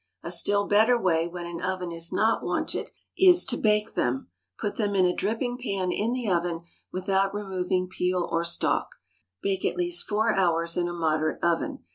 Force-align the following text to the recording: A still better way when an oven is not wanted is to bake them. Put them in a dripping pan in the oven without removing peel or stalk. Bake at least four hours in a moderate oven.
A 0.23 0.31
still 0.31 0.65
better 0.65 0.99
way 0.99 1.27
when 1.27 1.45
an 1.45 1.61
oven 1.61 1.91
is 1.91 2.11
not 2.11 2.43
wanted 2.43 2.89
is 3.15 3.45
to 3.45 3.55
bake 3.55 3.93
them. 3.93 4.29
Put 4.57 4.75
them 4.77 4.95
in 4.95 5.05
a 5.05 5.13
dripping 5.15 5.59
pan 5.59 5.91
in 5.91 6.11
the 6.13 6.27
oven 6.27 6.61
without 6.91 7.35
removing 7.35 7.87
peel 7.87 8.27
or 8.31 8.43
stalk. 8.43 8.95
Bake 9.43 9.63
at 9.63 9.77
least 9.77 10.07
four 10.07 10.33
hours 10.33 10.75
in 10.75 10.87
a 10.87 10.91
moderate 10.93 11.37
oven. 11.43 11.83